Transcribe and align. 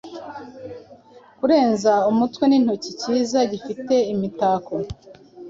Kurenza 1.37 1.93
umutwe 2.11 2.43
nigitoki 2.47 2.91
cyiza 3.01 3.39
gifite 3.51 3.95
imitako 4.13 4.73